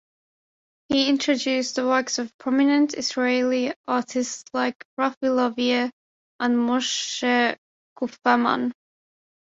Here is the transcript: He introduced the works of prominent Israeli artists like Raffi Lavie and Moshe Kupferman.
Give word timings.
He 0.89 1.07
introduced 1.07 1.75
the 1.75 1.85
works 1.85 2.17
of 2.17 2.35
prominent 2.39 2.95
Israeli 2.97 3.75
artists 3.87 4.43
like 4.51 4.83
Raffi 4.97 5.29
Lavie 5.31 5.91
and 6.39 6.57
Moshe 6.57 7.55
Kupferman. 7.95 8.71